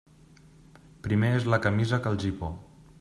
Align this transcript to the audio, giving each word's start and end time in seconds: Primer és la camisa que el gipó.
Primer 1.07 1.29
és 1.41 1.45
la 1.55 1.59
camisa 1.67 2.01
que 2.07 2.15
el 2.15 2.19
gipó. 2.25 2.51